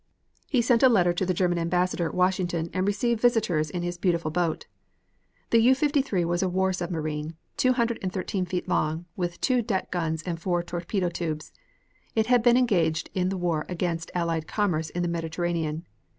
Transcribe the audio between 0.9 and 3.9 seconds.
to the German Ambassador at Washington and received visitors in